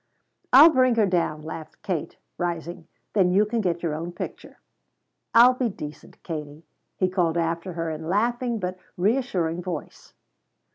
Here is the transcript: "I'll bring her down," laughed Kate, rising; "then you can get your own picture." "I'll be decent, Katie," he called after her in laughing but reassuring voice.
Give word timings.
"I'll 0.51 0.71
bring 0.71 0.95
her 0.95 1.05
down," 1.05 1.43
laughed 1.43 1.83
Kate, 1.83 2.17
rising; 2.39 2.87
"then 3.13 3.29
you 3.29 3.45
can 3.45 3.61
get 3.61 3.83
your 3.83 3.93
own 3.93 4.13
picture." 4.13 4.57
"I'll 5.35 5.53
be 5.53 5.69
decent, 5.69 6.23
Katie," 6.23 6.65
he 6.97 7.07
called 7.07 7.37
after 7.37 7.73
her 7.73 7.91
in 7.91 8.09
laughing 8.09 8.57
but 8.57 8.79
reassuring 8.97 9.61
voice. 9.61 10.15